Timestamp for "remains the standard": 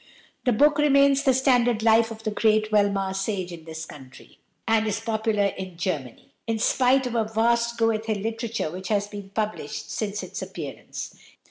0.79-1.83